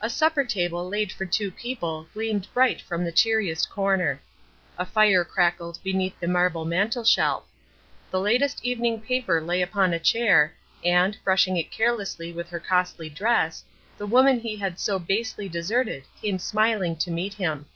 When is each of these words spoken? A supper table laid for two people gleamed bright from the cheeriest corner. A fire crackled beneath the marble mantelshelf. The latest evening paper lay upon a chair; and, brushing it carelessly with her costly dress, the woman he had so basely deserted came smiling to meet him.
A 0.00 0.08
supper 0.08 0.46
table 0.46 0.88
laid 0.88 1.12
for 1.12 1.26
two 1.26 1.50
people 1.50 2.06
gleamed 2.14 2.48
bright 2.54 2.80
from 2.80 3.04
the 3.04 3.12
cheeriest 3.12 3.68
corner. 3.68 4.18
A 4.78 4.86
fire 4.86 5.26
crackled 5.26 5.78
beneath 5.84 6.18
the 6.18 6.26
marble 6.26 6.64
mantelshelf. 6.64 7.42
The 8.10 8.18
latest 8.18 8.64
evening 8.64 9.02
paper 9.02 9.42
lay 9.42 9.60
upon 9.60 9.92
a 9.92 9.98
chair; 10.00 10.54
and, 10.82 11.18
brushing 11.22 11.58
it 11.58 11.70
carelessly 11.70 12.32
with 12.32 12.48
her 12.48 12.60
costly 12.60 13.10
dress, 13.10 13.62
the 13.98 14.06
woman 14.06 14.40
he 14.40 14.56
had 14.56 14.80
so 14.80 14.98
basely 14.98 15.50
deserted 15.50 16.04
came 16.22 16.38
smiling 16.38 16.96
to 16.96 17.10
meet 17.10 17.34
him. 17.34 17.66